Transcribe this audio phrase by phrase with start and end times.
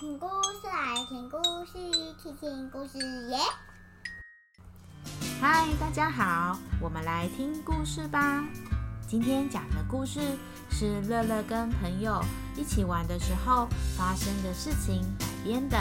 [0.00, 1.74] 听故事，来听故事，
[2.22, 2.96] 听听故事
[3.28, 3.36] 耶！
[5.38, 8.42] 嗨，大家好，我们来听故事吧。
[9.06, 10.18] 今天讲的故事
[10.70, 12.24] 是乐乐跟朋友
[12.56, 15.76] 一起玩的时候发生的事情改编的。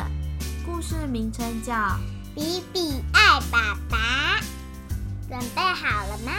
[0.66, 1.74] 故事名称叫
[2.36, 4.42] 《比比爱爸爸》。
[5.30, 6.34] 准备好了吗？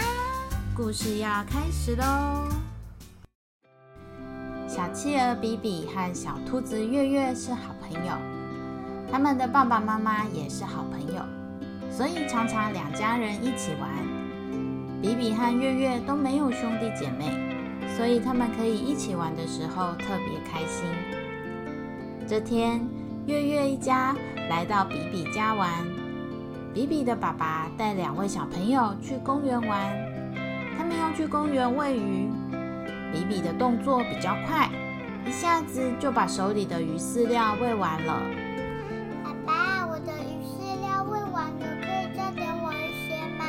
[0.77, 2.47] 故事要开始喽！
[4.81, 8.15] 小企鹅比比和小兔子月月是好朋友，
[9.13, 11.23] 他们的爸爸妈妈也是好朋友，
[11.91, 13.91] 所以常常两家人一起玩。
[15.03, 17.27] 比比和月月都没有兄弟姐妹，
[17.95, 20.87] 所以他们可以一起玩的时候特别开心。
[22.27, 22.81] 这天，
[23.27, 24.17] 月月一家
[24.49, 25.69] 来到比比家玩，
[26.73, 29.95] 比比的爸爸带两位小朋友去公园玩，
[30.79, 32.31] 他们要去公园喂鱼。
[33.13, 34.71] 比比的动作比较快，
[35.27, 38.21] 一下子就把手里的鱼饲料喂完了。
[39.23, 43.45] 爸爸，我的鱼饲料喂完了，可以再给我一些吗？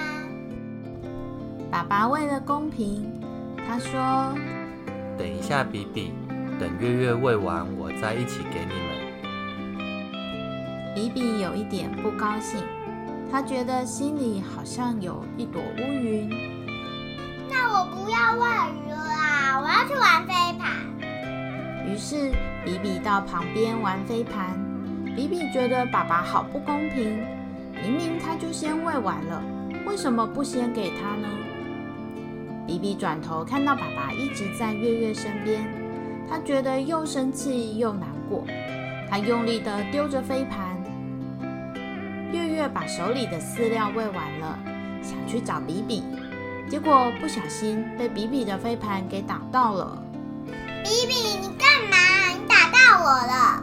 [1.71, 3.11] 爸爸为了公平，
[3.67, 4.33] 他说
[5.17, 6.11] ：“等一下，比比，
[6.59, 9.01] 等月月喂完，我再一起给你们。”
[10.93, 12.59] 比比有一点不高兴，
[13.31, 16.29] 他觉得心里好像有一朵乌云。
[17.49, 18.45] 那我不要喂
[18.85, 18.91] 鱼。
[19.59, 20.71] 我要去玩飞盘。
[21.87, 22.31] 于是
[22.63, 24.59] 比比到旁边玩飞盘。
[25.13, 27.21] 比比觉得爸爸好不公平，
[27.83, 29.43] 明明他就先喂完了，
[29.85, 31.27] 为什么不先给他呢？
[32.65, 35.67] 比比转头看到爸爸一直在月月身边，
[36.29, 38.45] 他觉得又生气又难过。
[39.09, 40.81] 他用力地丢着飞盘。
[42.31, 44.57] 月月把手里的饲料喂完了，
[45.01, 46.03] 想去找比比。
[46.71, 50.01] 结果不小心被比比的飞盘给打到了。
[50.81, 52.29] 比比，你干嘛？
[52.29, 53.61] 你打到我了！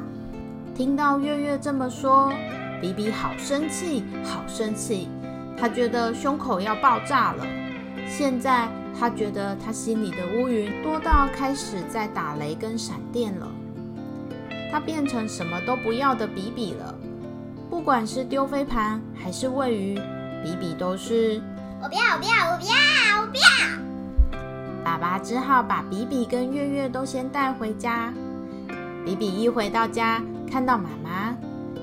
[0.76, 2.30] 听到月月这么说，
[2.82, 5.08] 比比好生气，好生气。
[5.58, 7.46] 他觉得胸口要爆炸了。
[8.06, 8.68] 现在
[9.00, 13.48] 他觉得他心里的乌云多到开始在打雷跟闪电了。
[14.70, 16.94] 他变成什么都不要的比比了。
[17.70, 19.98] 不管是丢飞盘还是喂鱼，
[20.44, 21.40] 比比都是。
[21.80, 22.74] 我不要，我不要，我不要，
[23.20, 23.42] 我不要！
[24.84, 28.12] 爸爸只好把比比跟月月都先带回家。
[29.04, 31.36] 比比一回到家，看到妈妈，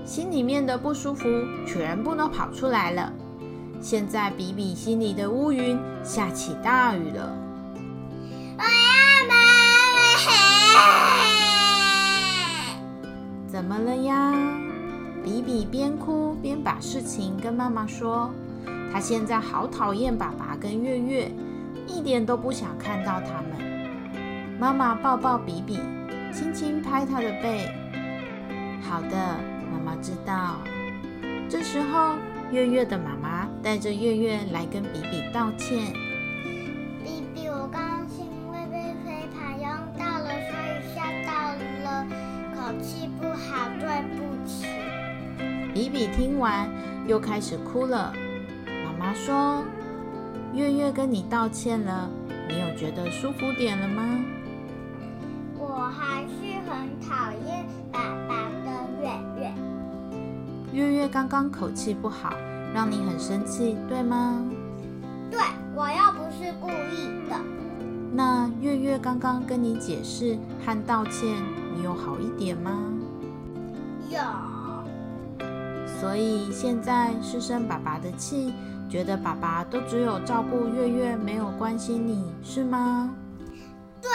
[0.05, 1.27] 心里面的不舒服
[1.67, 3.11] 全部都跑出来了。
[3.81, 7.35] 现在比比心里的乌云下起大雨了。
[8.57, 9.35] 我要妈
[10.73, 10.81] 妈！
[13.47, 14.33] 怎么了呀？
[15.23, 18.31] 比比边哭边把事情跟妈妈说。
[18.93, 21.31] 他现在好讨厌爸爸跟月月，
[21.87, 24.57] 一点都不想看到他们。
[24.59, 25.79] 妈妈抱抱比比，
[26.33, 27.69] 轻轻拍他的背。
[28.81, 29.15] 好的，
[29.71, 30.57] 妈妈知道。
[31.49, 32.15] 这时候，
[32.51, 35.93] 月月的妈妈带着月月来跟比比道歉。
[37.03, 42.07] 比比，我刚刚是因为被飞盘用到了，所以吓到了，
[42.55, 44.65] 口气不好，对不起。
[45.73, 46.69] 比比听完
[47.05, 48.13] 又开始哭了。
[48.85, 49.63] 妈妈说
[50.55, 52.09] ：“月月跟你道歉了，
[52.47, 54.23] 你有觉得舒服点了吗？”
[55.59, 58.71] 我还是很讨厌爸爸的
[59.01, 59.09] 月
[59.41, 59.53] 月。
[60.71, 62.33] 月月刚刚口气不好，
[62.73, 64.45] 让你很生气，对吗？
[65.29, 65.41] 对，
[65.75, 67.35] 我又不是故意的。
[68.13, 71.35] 那月月刚刚跟你解释和道歉，
[71.75, 72.71] 你有好一点吗？
[74.09, 74.19] 有。
[75.99, 78.53] 所以现在是生爸爸的气。
[78.89, 83.13] 觉得爸爸都只有照顾月月，没有关心你是吗？
[84.01, 84.09] 对。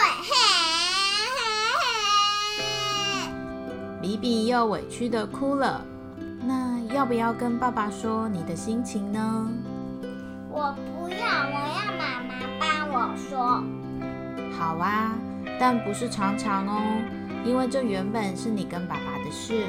[4.01, 5.85] 比比又委屈的哭了。
[6.43, 9.47] 那要不要跟爸爸说你的心情呢？
[10.49, 13.63] 我不要，我要妈妈帮我说。
[14.57, 15.13] 好啊，
[15.59, 16.81] 但不是常常哦，
[17.45, 19.65] 因为这原本是你跟爸爸的事。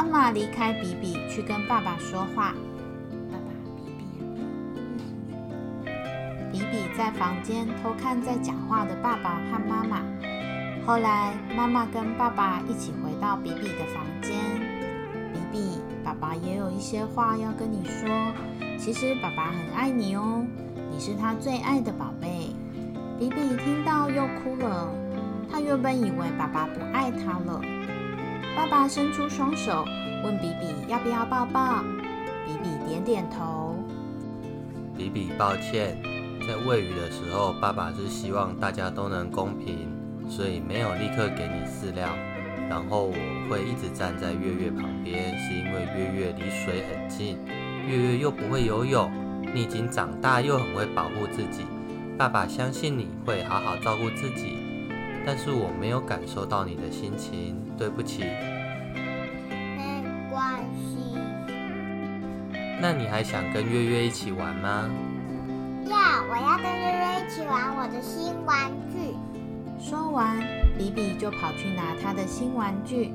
[0.00, 2.54] 妈妈离开比比去跟爸爸说话。
[3.30, 4.06] 爸爸，比比，
[6.50, 10.00] 比比在房间偷看在讲话的爸爸和妈妈。
[10.86, 14.34] 后来妈妈跟爸爸一起回到比比的房间。
[15.34, 18.08] 比比，爸爸也有一些话要跟你说。
[18.78, 20.46] 其实爸爸很爱你哦，
[20.90, 22.56] 你是他最爱的宝贝。
[23.18, 24.88] 比比听到又哭了。
[25.52, 27.60] 他原本以为爸爸不爱他了。
[28.56, 29.84] 爸爸伸出双手，
[30.24, 31.82] 问比比要不要抱抱。
[32.46, 33.76] 比比点点头。
[34.96, 35.96] 比比，抱歉，
[36.46, 39.88] 在喂鱼的时候，爸爸是希望大家都能公平，
[40.28, 42.08] 所以没有立刻给你饲料。
[42.68, 43.14] 然后我
[43.48, 47.38] 会一直站在月月旁边，是因为月月离水很近，
[47.86, 49.10] 月月又不会游泳，
[49.54, 51.64] 你已经长大又很会保护自己。
[52.18, 54.59] 爸爸相信你会好好照顾自己，
[55.26, 58.24] 但是我没有感受到你的心情，对不起。
[59.76, 61.18] 没关系。
[62.80, 64.88] 那你还想跟月月一起玩吗？
[65.86, 65.96] 要，
[66.28, 69.14] 我要跟月月一起玩我的新玩具。
[69.78, 70.38] 说完，
[70.78, 73.12] 比比就跑去拿他的新玩具，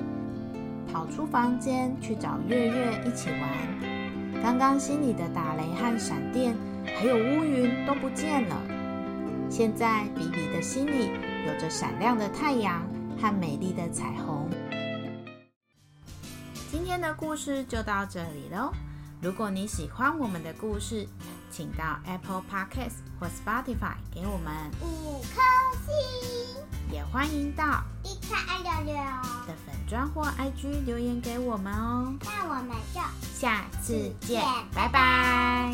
[0.92, 4.44] 跑出房间去找月月一起玩。
[4.44, 6.56] 刚刚心里的打雷和闪电，
[6.86, 8.56] 还有乌云都不见了。
[9.50, 11.12] 现在比比的心里
[11.46, 12.82] 有着闪亮的太阳
[13.22, 14.50] 和美丽的彩虹。
[16.72, 18.74] 今天的故事就到这里喽。
[19.22, 21.08] 如果你喜欢我们的故事，
[21.52, 25.42] 请到 Apple Podcast 或 Spotify 给我们五颗
[25.86, 28.96] 星，也欢迎到一颗爱六六。
[29.48, 32.14] 的粉砖或 IG 留言给我们哦。
[32.24, 34.44] 那我们就下次见，
[34.74, 35.72] 拜拜